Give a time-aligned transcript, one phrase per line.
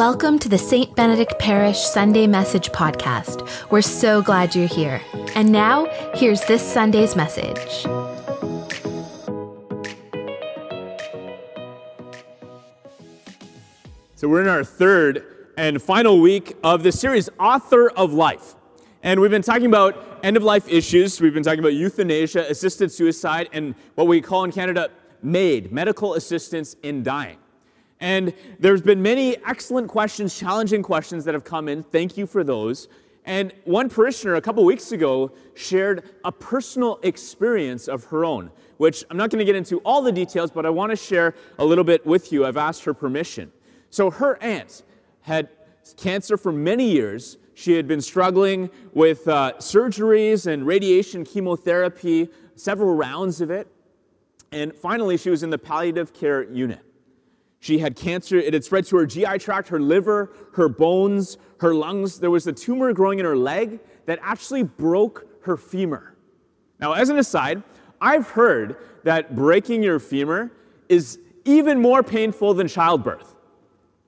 [0.00, 0.96] Welcome to the St.
[0.96, 3.46] Benedict Parish Sunday Message Podcast.
[3.70, 4.98] We're so glad you're here.
[5.34, 7.58] And now, here's this Sunday's message.
[14.14, 18.54] So, we're in our third and final week of the series, Author of Life.
[19.02, 21.20] And we've been talking about end of life issues.
[21.20, 24.88] We've been talking about euthanasia, assisted suicide, and what we call in Canada
[25.22, 27.36] MAID, medical assistance in dying.
[28.00, 31.82] And there's been many excellent questions, challenging questions that have come in.
[31.82, 32.88] Thank you for those.
[33.26, 39.04] And one parishioner a couple weeks ago shared a personal experience of her own, which
[39.10, 41.64] I'm not going to get into all the details, but I want to share a
[41.64, 42.46] little bit with you.
[42.46, 43.52] I've asked her permission.
[43.90, 44.82] So her aunt
[45.20, 45.50] had
[45.96, 47.36] cancer for many years.
[47.54, 53.68] She had been struggling with uh, surgeries and radiation chemotherapy, several rounds of it.
[54.50, 56.80] And finally, she was in the palliative care unit.
[57.60, 58.38] She had cancer.
[58.38, 62.18] It had spread to her GI tract, her liver, her bones, her lungs.
[62.18, 66.16] There was a tumor growing in her leg that actually broke her femur.
[66.80, 67.62] Now, as an aside,
[68.00, 70.50] I've heard that breaking your femur
[70.88, 73.34] is even more painful than childbirth.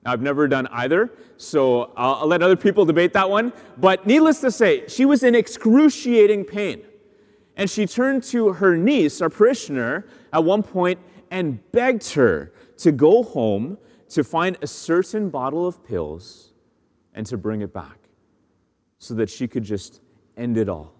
[0.03, 3.53] Now, I've never done either, so I'll, I'll let other people debate that one.
[3.77, 6.83] But needless to say, she was in excruciating pain.
[7.55, 10.99] And she turned to her niece, our parishioner, at one point
[11.33, 12.51] and begged her
[12.83, 13.77] to go home
[14.09, 16.51] to find a certain bottle of pills
[17.13, 17.97] and to bring it back
[18.99, 20.01] so that she could just
[20.37, 20.93] end it all.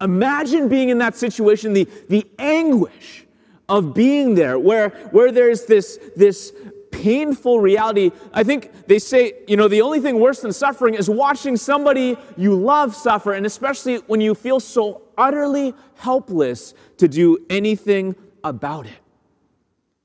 [0.00, 3.26] Imagine being in that situation, the, the anguish
[3.68, 6.52] of being there, where, where there's this, this
[6.90, 8.10] painful reality.
[8.32, 12.16] I think they say, you know, the only thing worse than suffering is watching somebody
[12.36, 18.86] you love suffer, and especially when you feel so utterly helpless to do anything about
[18.86, 19.05] it.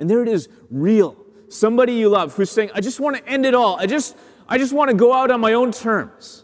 [0.01, 1.15] And there it is, real.
[1.47, 3.79] Somebody you love who's saying, I just want to end it all.
[3.79, 4.17] I just,
[4.49, 6.43] I just want to go out on my own terms.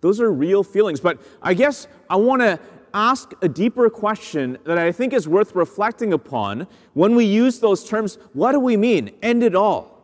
[0.00, 1.00] Those are real feelings.
[1.00, 2.60] But I guess I want to
[2.94, 6.68] ask a deeper question that I think is worth reflecting upon.
[6.94, 9.10] When we use those terms, what do we mean?
[9.22, 10.00] End it all.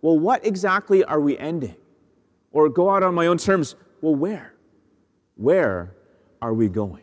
[0.00, 1.74] Well, what exactly are we ending?
[2.52, 4.54] Or go out on my own terms, well, where?
[5.34, 5.96] Where
[6.40, 7.02] are we going?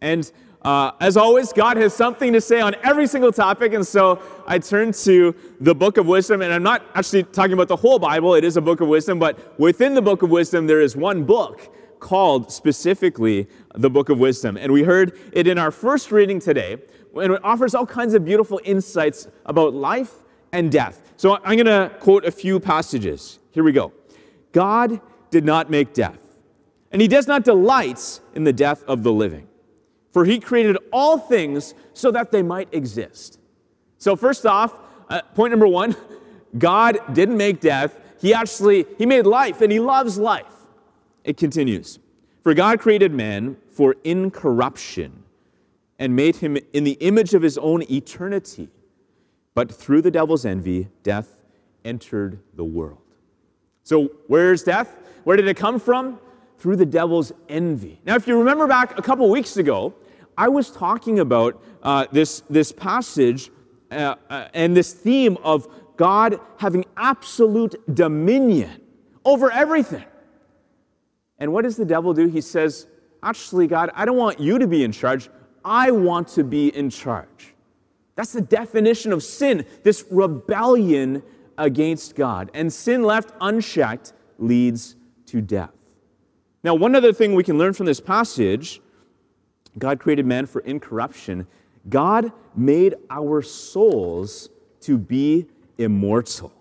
[0.00, 0.30] And
[0.64, 4.58] uh, as always, God has something to say on every single topic, and so I
[4.58, 8.34] turn to the book of wisdom, and I'm not actually talking about the whole Bible,
[8.34, 11.24] it is a book of wisdom, but within the book of wisdom, there is one
[11.24, 11.70] book
[12.00, 14.56] called specifically the book of wisdom.
[14.56, 16.78] And we heard it in our first reading today,
[17.14, 20.12] and it offers all kinds of beautiful insights about life
[20.52, 21.12] and death.
[21.18, 23.38] So I'm going to quote a few passages.
[23.50, 23.92] Here we go.
[24.52, 24.98] God
[25.30, 26.38] did not make death,
[26.90, 29.46] and he does not delight in the death of the living
[30.14, 33.40] for he created all things so that they might exist.
[33.98, 34.78] So, first off,
[35.10, 35.96] uh, point number one
[36.56, 37.98] God didn't make death.
[38.20, 40.46] He actually he made life and he loves life.
[41.24, 41.98] It continues.
[42.44, 45.24] For God created man for incorruption
[45.98, 48.68] and made him in the image of his own eternity.
[49.54, 51.36] But through the devil's envy, death
[51.84, 52.98] entered the world.
[53.82, 54.96] So, where's death?
[55.24, 56.20] Where did it come from?
[56.58, 58.00] Through the devil's envy.
[58.06, 59.94] Now, if you remember back a couple weeks ago,
[60.36, 63.50] I was talking about uh, this, this passage
[63.90, 68.80] uh, uh, and this theme of God having absolute dominion
[69.24, 70.04] over everything.
[71.38, 72.26] And what does the devil do?
[72.26, 72.86] He says,
[73.22, 75.30] Actually, God, I don't want you to be in charge.
[75.64, 77.54] I want to be in charge.
[78.16, 81.22] That's the definition of sin this rebellion
[81.56, 82.50] against God.
[82.54, 84.96] And sin left unchecked leads
[85.26, 85.70] to death.
[86.62, 88.80] Now, one other thing we can learn from this passage
[89.78, 91.46] God created man for incorruption.
[91.88, 94.48] God made our souls
[94.82, 95.46] to be
[95.78, 96.52] immortal.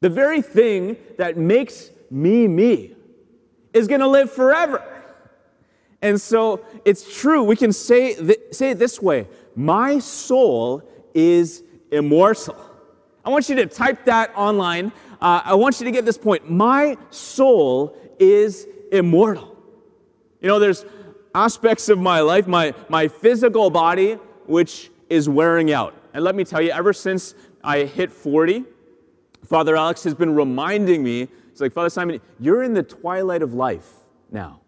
[0.00, 2.94] The very thing that makes me me
[3.72, 4.82] is going to live forever.
[6.02, 7.42] And so it's true.
[7.42, 10.82] We can say, th- say it this way My soul
[11.14, 12.56] is immortal.
[13.24, 14.92] I want you to type that online.
[15.20, 16.50] Uh, I want you to get this point.
[16.50, 19.56] My soul is immortal.
[20.42, 20.84] You know, there's
[21.34, 24.14] aspects of my life, my, my physical body,
[24.46, 25.94] which is wearing out.
[26.12, 28.64] And let me tell you, ever since I hit 40,
[29.44, 33.54] Father Alex has been reminding me, it's like, Father Simon, you're in the twilight of
[33.54, 33.88] life
[34.30, 34.60] now.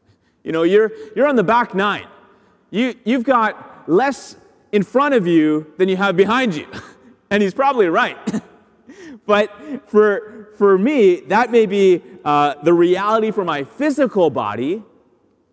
[0.44, 2.06] You know, you're, you're on the back nine.
[2.70, 4.36] You, you've got less
[4.72, 6.66] in front of you than you have behind you.
[7.30, 8.18] and he's probably right.
[9.26, 14.82] but for, for me, that may be uh, the reality for my physical body,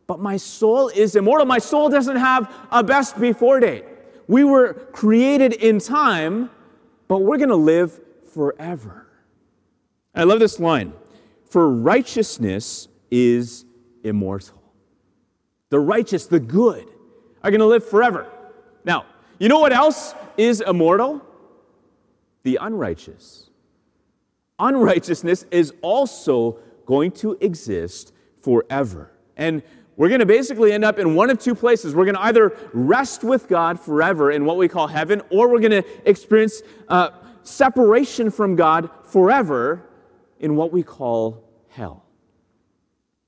[0.07, 1.45] but my soul is immortal.
[1.45, 3.85] My soul doesn't have a best before date.
[4.27, 6.49] We were created in time,
[7.07, 7.99] but we're going to live
[8.33, 9.07] forever.
[10.15, 10.93] I love this line
[11.49, 13.65] For righteousness is
[14.03, 14.61] immortal.
[15.69, 16.87] The righteous, the good,
[17.43, 18.27] are going to live forever.
[18.85, 19.05] Now,
[19.39, 21.21] you know what else is immortal?
[22.43, 23.49] The unrighteous.
[24.59, 29.11] Unrighteousness is also going to exist forever.
[29.35, 29.63] And
[29.95, 31.93] we're going to basically end up in one of two places.
[31.93, 35.59] We're going to either rest with God forever in what we call heaven, or we're
[35.59, 37.11] going to experience uh,
[37.43, 39.87] separation from God forever
[40.39, 42.05] in what we call hell.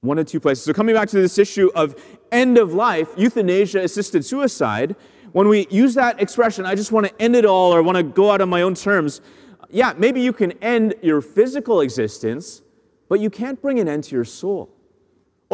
[0.01, 0.65] One of two places.
[0.65, 1.95] So, coming back to this issue of
[2.31, 4.95] end of life, euthanasia assisted suicide,
[5.31, 8.03] when we use that expression, I just want to end it all or want to
[8.03, 9.21] go out on my own terms,
[9.69, 12.61] yeah, maybe you can end your physical existence,
[13.09, 14.74] but you can't bring an end to your soul.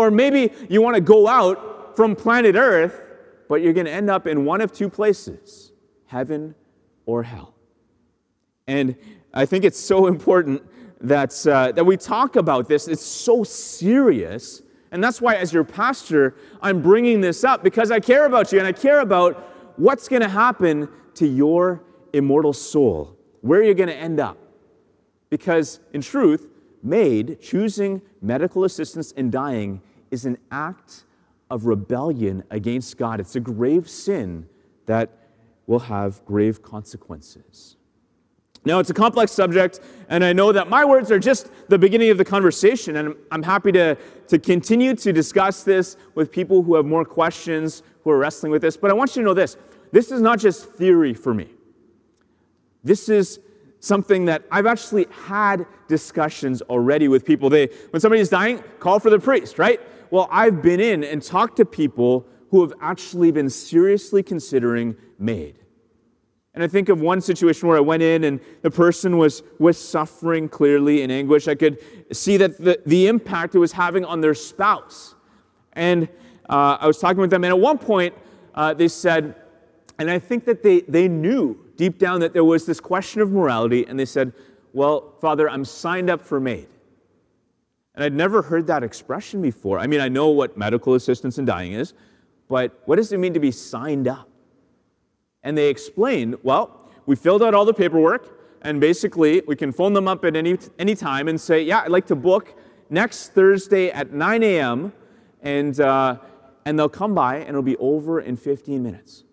[0.01, 2.99] Or maybe you want to go out from planet Earth,
[3.47, 5.71] but you're going to end up in one of two places
[6.07, 6.55] heaven
[7.05, 7.53] or hell.
[8.65, 8.95] And
[9.31, 10.63] I think it's so important
[11.01, 12.87] that, uh, that we talk about this.
[12.87, 14.63] It's so serious.
[14.91, 18.57] And that's why, as your pastor, I'm bringing this up because I care about you
[18.57, 19.37] and I care about
[19.77, 21.83] what's going to happen to your
[22.13, 24.37] immortal soul, where you're going to end up.
[25.29, 26.49] Because, in truth,
[26.83, 29.81] MAID choosing medical assistance in dying,
[30.11, 31.05] is an act
[31.49, 33.19] of rebellion against God.
[33.19, 34.47] It's a grave sin
[34.85, 35.09] that
[35.67, 37.77] will have grave consequences.
[38.63, 42.11] Now, it's a complex subject, and I know that my words are just the beginning
[42.11, 43.97] of the conversation, and I'm happy to,
[44.27, 48.61] to continue to discuss this with people who have more questions, who are wrestling with
[48.61, 48.77] this.
[48.77, 49.57] But I want you to know this
[49.91, 51.47] this is not just theory for me.
[52.83, 53.39] This is
[53.79, 57.49] something that I've actually had discussions already with people.
[57.49, 59.81] They, when somebody's dying, call for the priest, right?
[60.11, 65.55] Well, I've been in and talked to people who have actually been seriously considering MAID.
[66.53, 69.77] And I think of one situation where I went in and the person was, was
[69.77, 71.47] suffering clearly in anguish.
[71.47, 71.79] I could
[72.11, 75.15] see that the, the impact it was having on their spouse.
[75.73, 76.09] And
[76.49, 78.13] uh, I was talking with them, and at one point
[78.53, 79.35] uh, they said,
[79.97, 83.31] and I think that they, they knew deep down that there was this question of
[83.31, 84.33] morality, and they said,
[84.73, 86.67] Well, Father, I'm signed up for MAID.
[88.01, 89.77] And I'd never heard that expression before.
[89.77, 91.93] I mean, I know what medical assistance in dying is,
[92.49, 94.27] but what does it mean to be signed up?
[95.43, 99.93] And they explained, well, we filled out all the paperwork, and basically we can phone
[99.93, 102.55] them up at any, any time and say, yeah, I'd like to book
[102.89, 104.93] next Thursday at 9 a.m.,
[105.43, 106.17] and, uh,
[106.65, 109.25] and they'll come by and it'll be over in 15 minutes.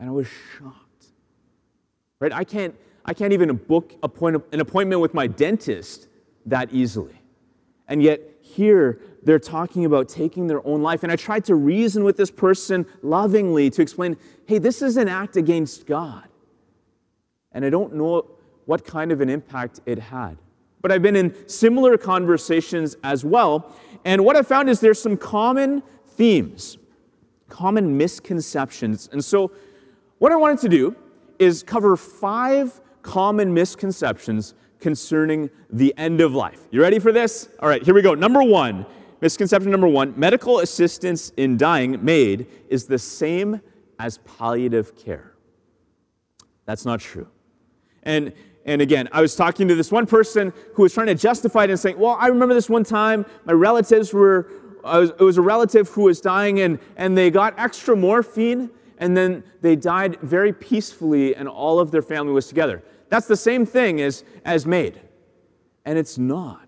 [0.00, 1.06] And I was shocked.
[2.18, 2.32] Right?
[2.32, 2.74] I can't,
[3.04, 6.08] I can't even book appoint, an appointment with my dentist
[6.46, 7.20] that easily.
[7.88, 11.02] And yet, here, they're talking about taking their own life.
[11.02, 14.16] And I tried to reason with this person lovingly to explain
[14.46, 16.28] hey, this is an act against God.
[17.52, 18.30] And I don't know
[18.66, 20.38] what kind of an impact it had.
[20.80, 23.74] But I've been in similar conversations as well.
[24.04, 26.78] And what I found is there's some common themes,
[27.48, 29.08] common misconceptions.
[29.10, 29.50] And so,
[30.18, 30.96] what I wanted to do
[31.38, 36.60] is cover five common misconceptions concerning the end of life.
[36.70, 37.48] You ready for this?
[37.60, 38.14] All right, here we go.
[38.14, 38.86] Number one,
[39.20, 43.60] misconception number one medical assistance in dying MAID is the same
[43.98, 45.34] as palliative care.
[46.66, 47.28] That's not true.
[48.02, 48.32] And
[48.66, 51.70] and again, I was talking to this one person who was trying to justify it
[51.70, 54.50] and saying, Well, I remember this one time my relatives were,
[54.82, 58.68] was, it was a relative who was dying and, and they got extra morphine
[58.98, 62.82] and then they died very peacefully and all of their family was together.
[63.08, 65.00] That's the same thing as, as MAID.
[65.84, 66.66] And it's not.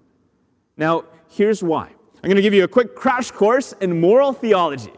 [0.76, 1.88] Now, here's why.
[2.22, 4.92] I'm going to give you a quick crash course in moral theology.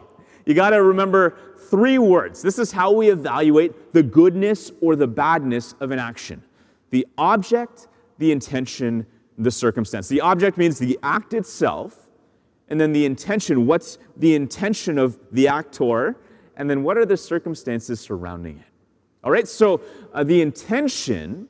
[0.47, 1.37] You got to remember
[1.71, 2.43] three words.
[2.43, 6.43] This is how we evaluate the goodness or the badness of an action
[6.91, 7.87] the object,
[8.19, 9.07] the intention,
[9.39, 10.09] the circumstance.
[10.09, 12.09] The object means the act itself,
[12.69, 13.67] and then the intention.
[13.67, 16.17] What's the intention of the actor?
[16.57, 18.70] And then what are the circumstances surrounding it?
[19.23, 19.83] All right, so
[20.15, 21.49] uh, the intention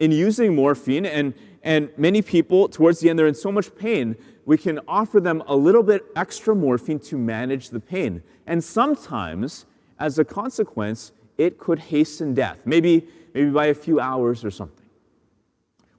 [0.00, 4.16] in using morphine, and, and many people towards the end, they're in so much pain,
[4.46, 8.22] we can offer them a little bit extra morphine to manage the pain.
[8.46, 9.66] And sometimes,
[9.98, 14.86] as a consequence, it could hasten death, maybe, maybe by a few hours or something.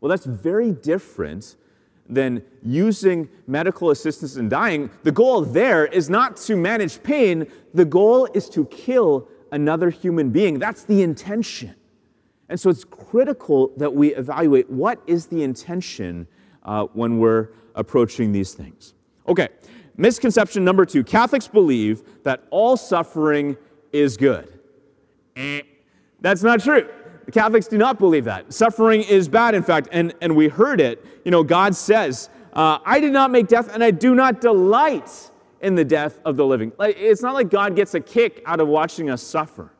[0.01, 1.57] Well, that's very different
[2.09, 4.89] than using medical assistance in dying.
[5.03, 10.29] The goal there is not to manage pain, the goal is to kill another human
[10.29, 10.59] being.
[10.59, 11.75] That's the intention.
[12.49, 16.27] And so it's critical that we evaluate what is the intention
[16.63, 18.93] uh, when we're approaching these things.
[19.27, 19.49] Okay,
[19.97, 23.57] misconception number two Catholics believe that all suffering
[23.91, 24.59] is good.
[25.35, 25.61] Eh,
[26.21, 26.89] that's not true.
[27.25, 28.53] The Catholics do not believe that.
[28.53, 31.05] Suffering is bad, in fact, and, and we heard it.
[31.25, 35.29] You know, God says, uh, I did not make death, and I do not delight
[35.61, 36.71] in the death of the living.
[36.77, 39.71] Like, it's not like God gets a kick out of watching us suffer.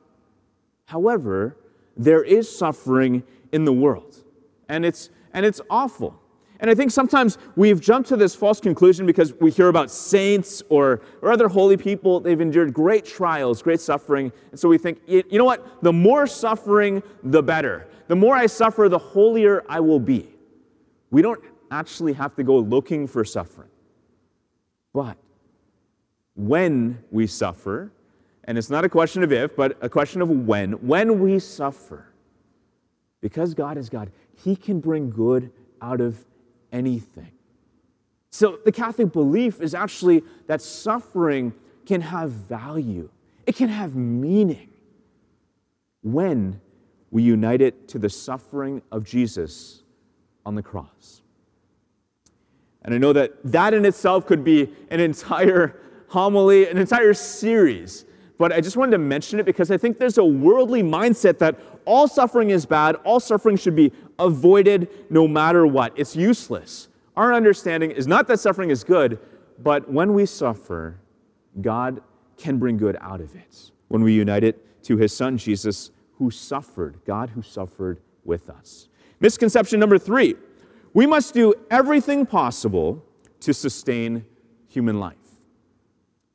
[0.86, 1.57] However,
[1.96, 4.24] there is suffering in the world,
[4.69, 6.19] and it's, and it's awful.
[6.60, 10.63] And I think sometimes we've jumped to this false conclusion because we hear about saints
[10.69, 12.19] or, or other holy people.
[12.19, 14.31] They've endured great trials, great suffering.
[14.50, 15.84] And so we think, you know what?
[15.84, 17.88] The more suffering, the better.
[18.07, 20.29] The more I suffer, the holier I will be.
[21.12, 23.69] We don't actually have to go looking for suffering.
[24.93, 25.17] But
[26.38, 27.91] when we suffer,
[28.44, 32.08] and it's not a question of if, but a question of when, when we suffer,
[33.20, 35.51] because God is God, He can bring good
[35.82, 36.24] out of
[36.72, 37.32] anything.
[38.29, 41.53] So the Catholic belief is actually that suffering
[41.86, 43.10] can have value,
[43.46, 44.70] it can have meaning
[46.03, 46.62] when
[47.10, 49.82] we unite it to the suffering of Jesus
[50.46, 51.22] on the cross.
[52.84, 58.06] And I know that that in itself could be an entire homily, an entire series.
[58.38, 61.60] But I just wanted to mention it because I think there's a worldly mindset that
[61.86, 65.94] all suffering is bad, all suffering should be avoided no matter what.
[65.96, 66.90] It's useless.
[67.16, 69.20] Our understanding is not that suffering is good,
[69.60, 71.00] but when we suffer,
[71.62, 72.02] God
[72.38, 73.72] can bring good out of it.
[73.88, 78.88] When we unite it to his son, Jesus, who suffered, God who suffered with us.
[79.20, 80.36] Misconception number three
[80.94, 83.04] we must do everything possible
[83.42, 84.26] to sustain
[84.68, 85.26] human life.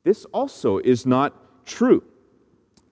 [0.03, 2.03] This also is not true.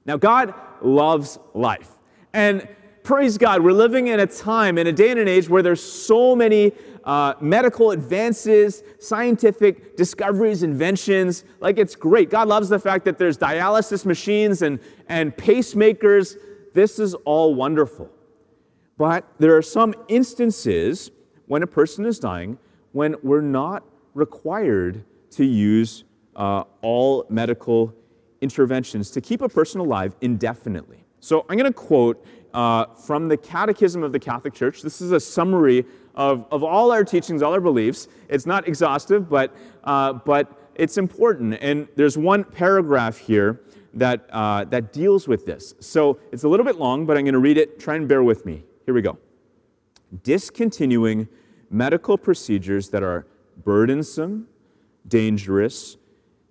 [0.06, 1.90] Now, God loves life.
[2.34, 2.68] And
[3.04, 5.84] praise God, we're living in a time, in a day and an age where there's
[5.84, 6.72] so many
[7.04, 11.44] uh, medical advances, scientific discoveries, inventions.
[11.60, 12.30] Like, it's great.
[12.30, 16.38] God loves the fact that there's dialysis machines and, and pacemakers.
[16.74, 18.10] This is all wonderful.
[18.98, 21.12] But there are some instances
[21.48, 22.58] when a person is dying
[22.92, 26.04] when we're not required to use
[26.36, 27.94] uh, all medical
[28.42, 31.06] interventions to keep a person alive indefinitely.
[31.20, 34.82] So I'm going to quote uh, from the Catechism of the Catholic Church.
[34.82, 35.86] This is a summary
[36.16, 38.08] of, of all our teachings, all our beliefs.
[38.28, 41.58] It's not exhaustive, but, uh, but it's important.
[41.62, 43.62] And there's one paragraph here
[43.94, 45.76] that, uh, that deals with this.
[45.80, 47.80] So it's a little bit long, but I'm going to read it.
[47.80, 48.64] Try and bear with me.
[48.86, 49.18] Here we go.
[50.24, 51.28] Discontinuing
[51.70, 53.28] medical procedures that are
[53.64, 54.48] burdensome,
[55.08, 55.98] dangerous,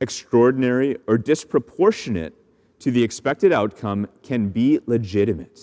[0.01, 2.35] extraordinary, or disproportionate
[2.81, 5.61] to the expected outcome can be legitimate.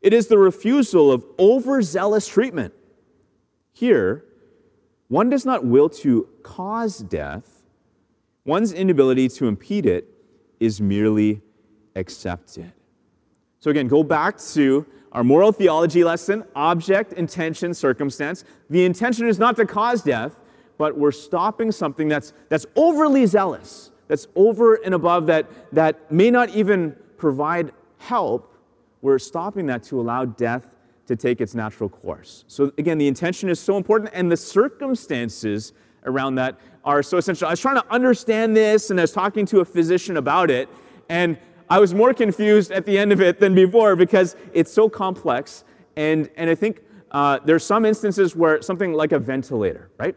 [0.00, 2.74] It is the refusal of overzealous treatment.
[3.72, 4.24] Here,
[5.08, 7.62] one does not will to cause death,
[8.44, 10.08] one's inability to impede it
[10.58, 11.42] is merely
[11.94, 12.72] accepted.
[13.60, 18.44] So, again, go back to our moral theology lesson object, intention, circumstance.
[18.70, 20.36] The intention is not to cause death,
[20.78, 26.30] but we're stopping something that's, that's overly zealous, that's over and above, that, that may
[26.30, 28.54] not even provide help.
[29.00, 30.66] We're stopping that to allow death
[31.06, 32.44] to take its natural course.
[32.46, 35.72] So, again, the intention is so important, and the circumstances
[36.04, 37.46] around that are so essential.
[37.46, 40.68] I was trying to understand this, and I was talking to a physician about it,
[41.08, 41.38] and
[41.68, 45.64] I was more confused at the end of it than before because it's so complex.
[45.96, 50.16] And, and I think uh, there's some instances where something like a ventilator, right?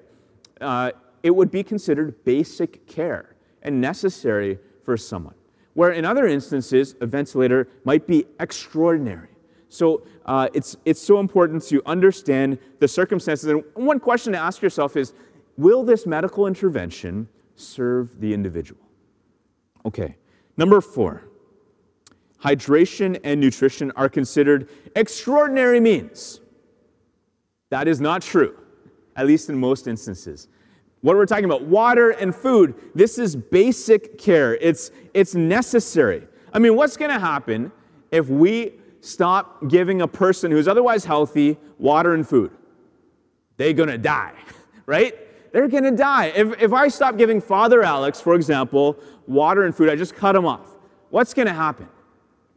[0.62, 0.92] Uh,
[1.24, 5.36] it would be considered basic care and necessary for someone.
[5.74, 9.30] Where in other instances, a ventilator might be extraordinary.
[9.68, 13.50] So uh, it's, it's so important to understand the circumstances.
[13.50, 15.14] And one question to ask yourself is
[15.58, 18.82] Will this medical intervention serve the individual?
[19.86, 20.18] Okay,
[20.58, 21.24] number four
[22.44, 26.40] hydration and nutrition are considered extraordinary means.
[27.70, 28.56] That is not true
[29.16, 30.48] at least in most instances.
[31.02, 34.56] What we're talking about, water and food, this is basic care.
[34.56, 36.28] It's, it's necessary.
[36.52, 37.72] I mean, what's going to happen
[38.12, 42.52] if we stop giving a person who's otherwise healthy water and food?
[43.58, 44.34] They're going to die,
[44.86, 45.16] right?
[45.54, 46.28] They're going to die.
[46.36, 50.36] If, if I stop giving Father Alex, for example, water and food, I just cut
[50.36, 50.68] him off.
[51.12, 51.88] What's going to happen?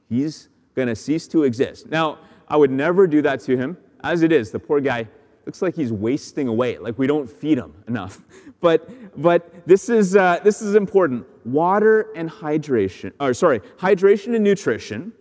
[0.09, 1.89] He's going to cease to exist.
[1.91, 3.77] Now, I would never do that to him.
[4.03, 5.07] As it is, the poor guy
[5.49, 8.21] looks like he's wasting away, like we don't feed him enough.
[8.61, 8.91] But,
[9.23, 11.25] but this, is, uh, this is important.
[11.47, 15.13] Water and hydration, or sorry, hydration and nutrition,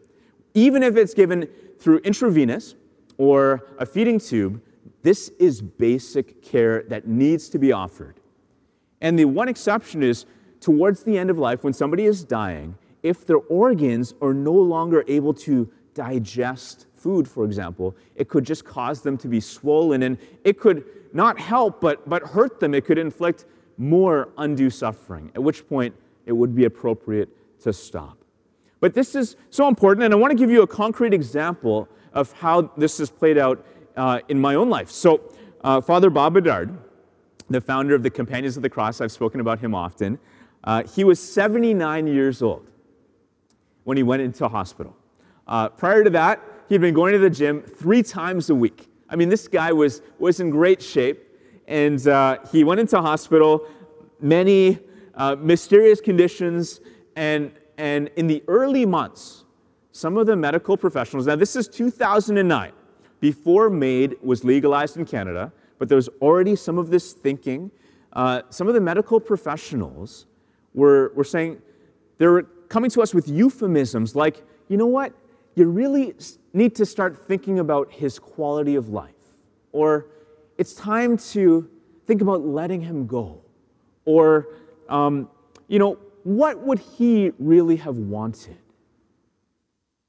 [0.56, 2.74] even if it's given through intravenous
[3.20, 4.60] or a feeding tube,
[5.04, 8.20] this is basic care that needs to be offered.
[9.02, 10.26] And the one exception is
[10.60, 15.04] towards the end of life, when somebody is dying, if their organs are no longer
[15.08, 20.18] able to digest food, for example, it could just cause them to be swollen and
[20.44, 20.84] it could
[21.14, 22.74] not help but, but hurt them.
[22.74, 23.46] It could inflict
[23.78, 25.96] more undue suffering, at which point
[26.26, 27.30] it would be appropriate
[27.62, 28.18] to stop.
[28.82, 32.34] But this is so important, and I want to give you a concrete example of
[32.34, 34.92] how this has played out uh, in my own life.
[34.92, 35.22] So,
[35.62, 36.78] uh, Father Bob Bedard,
[37.50, 40.20] the founder of the Companions of the Cross, I've spoken about him often,
[40.66, 42.68] uh, he was 79 years old
[43.86, 44.94] when he went into hospital.
[45.48, 48.90] Uh, prior to that, he'd been going to the gym three times a week.
[49.10, 51.24] I mean, this guy was, was in great shape,
[51.68, 53.68] and uh, he went into hospital,
[54.20, 54.80] many
[55.16, 56.82] uh, mysterious conditions,
[57.16, 59.46] and, and in the early months,
[59.92, 62.72] some of the medical professionals, now this is 2009,
[63.20, 67.72] before MAID was legalized in Canada, but there was already some of this thinking.
[68.14, 70.28] Uh, some of the medical professionals
[70.74, 71.62] were, were saying,
[72.18, 75.14] they were coming to us with euphemisms like, you know what,
[75.58, 76.14] you really
[76.54, 79.16] need to start thinking about his quality of life.
[79.72, 80.06] Or
[80.60, 81.68] it's time to
[82.06, 83.42] think about letting him go.
[84.06, 84.50] Or,
[84.88, 85.28] um,
[85.68, 88.58] you know, what would he really have wanted?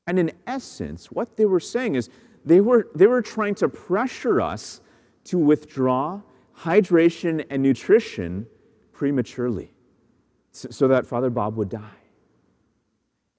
[0.06, 2.10] And in essence, what they were saying is
[2.44, 4.82] they were, they were trying to pressure us
[5.24, 6.20] to withdraw
[6.58, 8.46] hydration and nutrition
[8.92, 9.72] prematurely
[10.52, 11.98] so that Father Bob would die.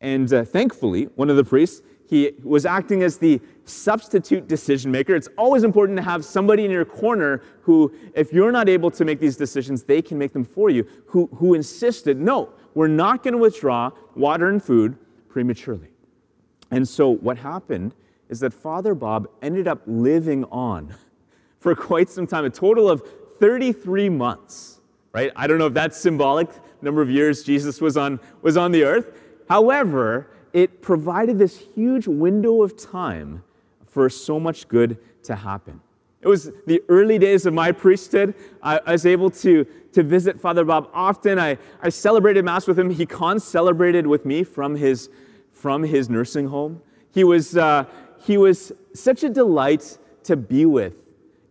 [0.01, 5.13] And uh, thankfully, one of the priests, he was acting as the substitute decision maker.
[5.13, 9.05] It's always important to have somebody in your corner who, if you're not able to
[9.05, 13.21] make these decisions, they can make them for you, who, who insisted, no, we're not
[13.21, 14.97] going to withdraw water and food
[15.27, 15.89] prematurely.
[16.71, 17.93] And so what happened
[18.27, 20.95] is that Father Bob ended up living on
[21.59, 23.03] for quite some time, a total of
[23.39, 24.79] 33 months,
[25.13, 25.31] right?
[25.35, 26.49] I don't know if that's symbolic,
[26.81, 29.15] number of years Jesus was on, was on the earth.
[29.47, 33.43] However, it provided this huge window of time
[33.87, 35.81] for so much good to happen.
[36.21, 38.35] It was the early days of my priesthood.
[38.61, 41.39] I, I was able to, to visit Father Bob often.
[41.39, 42.89] I, I celebrated Mass with him.
[42.89, 45.09] He con celebrated with me from his,
[45.53, 46.81] from his nursing home.
[47.11, 47.85] He was, uh,
[48.17, 50.93] he was such a delight to be with.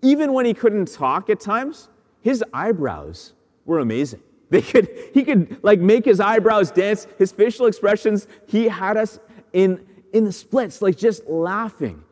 [0.03, 1.89] Even when he couldn't talk at times,
[2.21, 3.33] his eyebrows
[3.65, 4.23] were amazing.
[4.51, 8.27] They could, he could like make his eyebrows dance, his facial expressions.
[8.47, 9.19] He had us
[9.53, 12.03] in, in the splits, like just laughing.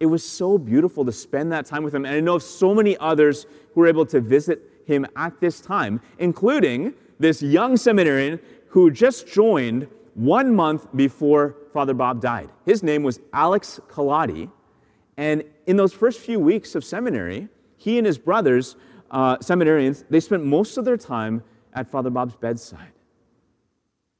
[0.00, 2.04] It was so beautiful to spend that time with him.
[2.04, 5.60] And I know of so many others who were able to visit him at this
[5.60, 12.50] time, including this young seminarian who just joined one month before Father Bob died.
[12.64, 14.50] His name was Alex Kaladi.
[15.16, 18.76] And in those first few weeks of seminary, he and his brothers,
[19.10, 21.42] uh, seminarians, they spent most of their time
[21.76, 22.92] at Father Bob's bedside.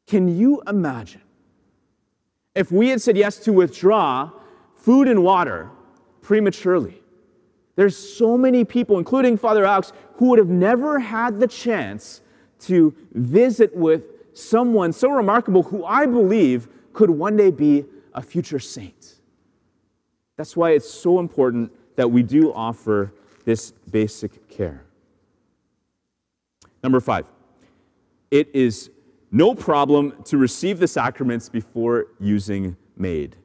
[0.06, 1.22] Can you imagine
[2.54, 4.30] if we had said yes to withdraw
[4.76, 5.70] food and water
[6.20, 7.02] prematurely?
[7.74, 12.20] There's so many people, including Father Alex, who would have never had the chance
[12.60, 18.58] to visit with someone so remarkable who I believe could one day be a future
[18.58, 19.16] saint.
[20.36, 23.12] That's why it's so important that we do offer
[23.44, 24.84] this basic care.
[26.82, 27.26] Number five,
[28.30, 28.90] it is
[29.30, 33.36] no problem to receive the sacraments before using MAID.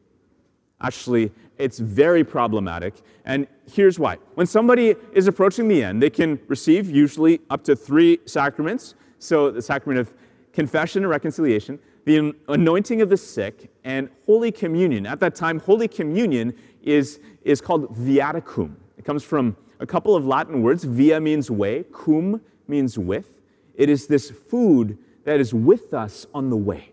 [0.81, 4.17] Actually, it's very problematic, and here's why.
[4.33, 8.95] When somebody is approaching the end, they can receive usually up to three sacraments.
[9.19, 10.13] So, the sacrament of
[10.53, 15.05] confession and reconciliation, the anointing of the sick, and Holy Communion.
[15.05, 18.75] At that time, Holy Communion is, is called viaticum.
[18.97, 20.83] It comes from a couple of Latin words.
[20.83, 23.40] Via means way, cum means with.
[23.81, 26.91] It is this food that is with us on the way.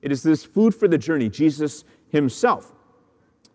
[0.00, 2.72] It is this food for the journey, Jesus Himself.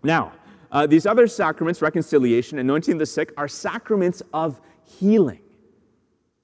[0.04, 0.34] Now,
[0.72, 5.40] uh, these other sacraments, reconciliation, anointing the sick, are sacraments of healing.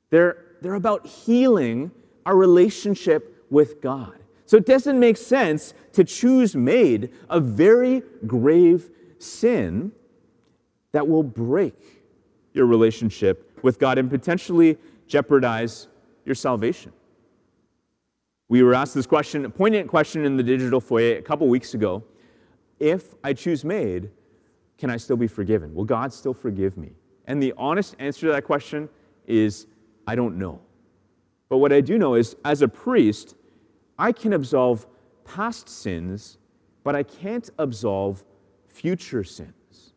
[0.10, 1.92] They're, they're about healing
[2.26, 4.18] our relationship with God.
[4.48, 9.92] So it doesn't make sense to choose MAID a very grave sin
[10.94, 11.76] that will break
[12.54, 15.90] your relationship with God and potentially jeopardize
[16.26, 16.92] your salvation.
[18.50, 21.74] We were asked this question, a poignant question in the digital foyer a couple weeks
[21.74, 22.04] ago.
[22.80, 24.12] If I choose MAID,
[24.78, 25.74] can I still be forgiven?
[25.74, 26.92] Will God still forgive me?
[27.26, 28.90] And the honest answer to that question
[29.28, 29.68] is
[30.06, 30.60] I don't know.
[31.50, 33.36] But what I do know is, as a priest,
[33.98, 34.86] I can absolve
[35.24, 36.38] past sins,
[36.84, 38.24] but I can't absolve
[38.68, 39.94] future sins.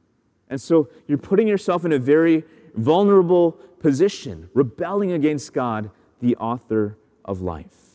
[0.49, 6.97] And so you're putting yourself in a very vulnerable position, rebelling against God, the author
[7.25, 7.87] of life.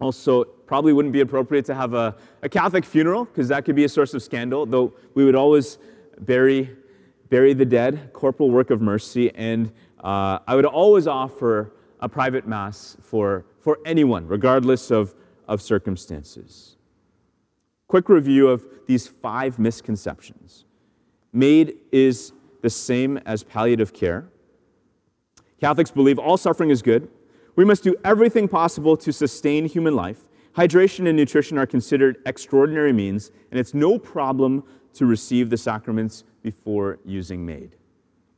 [0.00, 3.84] Also, probably wouldn't be appropriate to have a, a Catholic funeral because that could be
[3.84, 5.78] a source of scandal, though we would always
[6.20, 6.70] bury,
[7.30, 9.72] bury the dead, corporal work of mercy, and
[10.02, 15.14] uh, I would always offer a private mass for, for anyone, regardless of,
[15.48, 16.76] of circumstances.
[17.86, 20.64] Quick review of these five misconceptions.
[21.32, 24.28] MAID is the same as palliative care.
[25.60, 27.08] Catholics believe all suffering is good.
[27.56, 30.24] We must do everything possible to sustain human life.
[30.56, 34.64] Hydration and nutrition are considered extraordinary means, and it's no problem
[34.94, 37.76] to receive the sacraments before using MAID.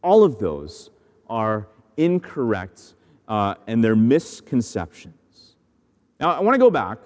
[0.02, 0.90] All of those
[1.28, 2.94] are incorrect
[3.28, 5.56] uh, and they're misconceptions.
[6.20, 6.98] Now, I want to go back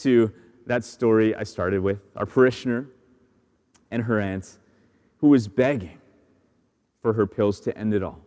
[0.00, 0.32] to
[0.66, 2.86] that story I started with our parishioner
[3.90, 4.58] and her aunt
[5.18, 5.98] who was begging
[7.02, 8.25] for her pills to end it all.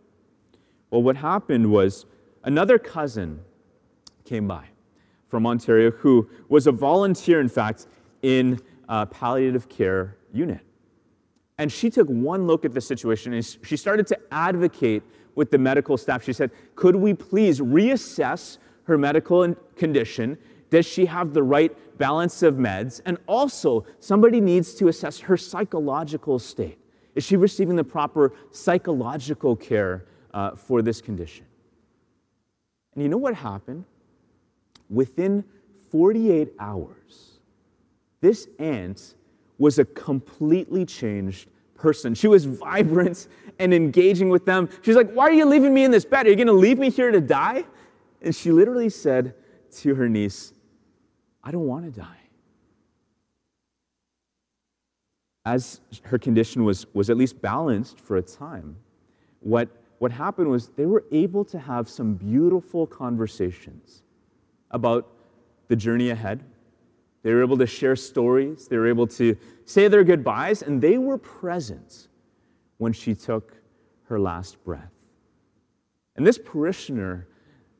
[0.90, 2.06] Well, what happened was
[2.44, 3.40] another cousin
[4.24, 4.66] came by
[5.28, 7.86] from Ontario who was a volunteer, in fact,
[8.22, 10.60] in a palliative care unit.
[11.58, 15.02] And she took one look at the situation and she started to advocate
[15.34, 16.24] with the medical staff.
[16.24, 20.38] She said, Could we please reassess her medical condition?
[20.70, 23.00] Does she have the right balance of meds?
[23.04, 26.78] And also, somebody needs to assess her psychological state.
[27.14, 31.46] Is she receiving the proper psychological care uh, for this condition?
[32.94, 33.84] And you know what happened?
[34.88, 35.44] Within
[35.90, 37.40] 48 hours,
[38.20, 39.14] this aunt
[39.58, 42.14] was a completely changed person.
[42.14, 44.68] She was vibrant and engaging with them.
[44.82, 46.26] She's like, Why are you leaving me in this bed?
[46.26, 47.64] Are you going to leave me here to die?
[48.22, 49.34] And she literally said
[49.78, 50.52] to her niece,
[51.42, 52.16] I don't want to die.
[55.46, 58.76] As her condition was, was at least balanced for a time,
[59.40, 59.68] what,
[60.00, 64.02] what happened was they were able to have some beautiful conversations
[64.70, 65.06] about
[65.68, 66.42] the journey ahead.
[67.22, 68.66] They were able to share stories.
[68.66, 69.36] They were able to
[69.66, 72.08] say their goodbyes, and they were present
[72.78, 73.52] when she took
[74.04, 74.90] her last breath.
[76.16, 77.28] And this parishioner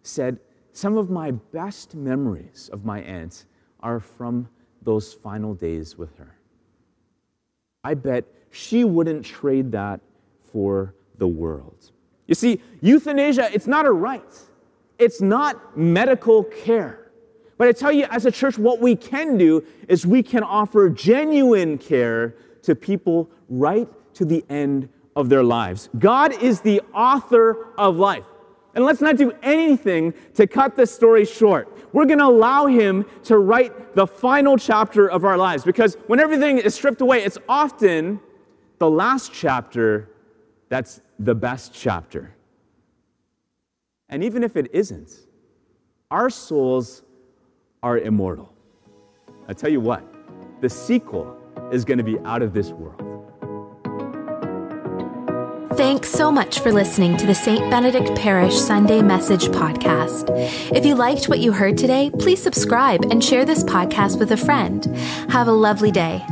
[0.02, 0.40] said,
[0.74, 3.46] Some of my best memories of my aunt
[3.80, 4.46] are from
[4.83, 6.37] those final days with her.
[7.83, 10.02] I bet she wouldn't trade that
[10.52, 11.92] for the world.
[12.30, 14.22] You see, euthanasia, it's not a right,
[15.00, 17.10] it's not medical care.
[17.58, 20.88] But I tell you, as a church, what we can do is we can offer
[20.88, 25.90] genuine care to people right to the end of their lives.
[25.98, 28.24] God is the author of life.
[28.76, 31.68] And let's not do anything to cut the story short.
[31.92, 36.20] We're going to allow Him to write the final chapter of our lives because when
[36.20, 38.20] everything is stripped away, it's often
[38.78, 40.09] the last chapter
[40.70, 42.35] that's the best chapter.
[44.09, 45.11] And even if it isn't,
[46.11, 47.02] our souls
[47.83, 48.52] are immortal.
[49.48, 50.02] I tell you what,
[50.61, 51.37] the sequel
[51.72, 53.06] is going to be out of this world.
[55.76, 57.70] Thanks so much for listening to the St.
[57.70, 60.28] Benedict Parish Sunday Message Podcast.
[60.76, 64.37] If you liked what you heard today, please subscribe and share this podcast with a
[64.37, 64.85] friend.
[65.30, 66.22] Have a lovely day.